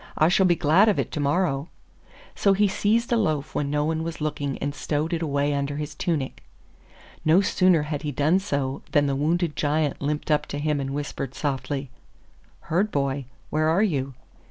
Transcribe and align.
I 0.17 0.29
shall 0.29 0.47
be 0.47 0.55
glad 0.55 0.89
of 0.89 0.97
it 0.97 1.11
to 1.11 1.19
morrow.' 1.19 1.69
So 2.33 2.53
he 2.53 2.67
seized 2.67 3.11
a 3.11 3.17
loaf 3.17 3.53
when 3.53 3.69
no 3.69 3.85
one 3.85 4.01
was 4.01 4.19
looking 4.19 4.57
and 4.57 4.73
stowed 4.73 5.13
it 5.13 5.21
away 5.21 5.53
under 5.53 5.77
his 5.77 5.93
tunic. 5.93 6.41
No 7.23 7.41
sooner 7.41 7.83
had 7.83 8.01
he 8.01 8.11
done 8.11 8.39
so 8.39 8.81
than 8.93 9.05
the 9.05 9.15
wounded 9.15 9.55
Giant 9.55 10.01
limped 10.01 10.31
up 10.31 10.47
to 10.47 10.57
him 10.57 10.79
and 10.79 10.89
whispered 10.89 11.35
softly, 11.35 11.91
'Herd 12.61 12.89
boy, 12.89 13.25
where 13.51 13.69
are 13.69 13.83
you? 13.83 14.15